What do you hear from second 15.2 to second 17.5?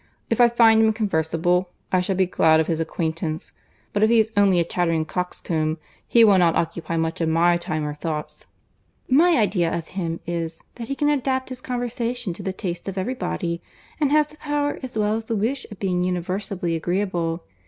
the wish of being universally agreeable.